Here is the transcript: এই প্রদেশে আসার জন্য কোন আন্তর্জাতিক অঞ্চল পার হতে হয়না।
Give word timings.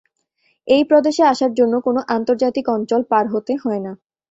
এই 0.67 0.83
প্রদেশে 0.89 1.23
আসার 1.25 1.51
জন্য 1.53 1.73
কোন 1.79 1.97
আন্তর্জাতিক 2.15 2.65
অঞ্চল 2.75 3.01
পার 3.11 3.25
হতে 3.33 3.53
হয়না। 3.63 3.91